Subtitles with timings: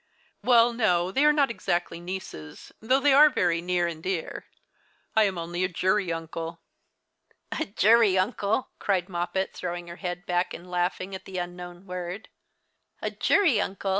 [0.43, 4.47] "Well, no, they are not exactly nieces, though they are very near and dear.
[5.15, 6.59] I am only a jury uncle.""
[7.59, 12.29] A jury uncle!" cried Moppet, throwing her head back and laughing at the unknown word."
[13.03, 13.89] A jury uncle